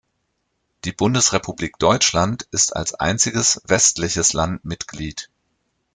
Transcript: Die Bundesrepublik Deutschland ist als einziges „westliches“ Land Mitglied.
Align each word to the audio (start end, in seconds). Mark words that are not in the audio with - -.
Die 0.83 0.93
Bundesrepublik 0.93 1.77
Deutschland 1.77 2.47
ist 2.49 2.75
als 2.75 2.95
einziges 2.95 3.61
„westliches“ 3.67 4.33
Land 4.33 4.65
Mitglied. 4.65 5.29